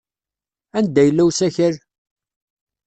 [0.77, 1.75] Anda yella usakal?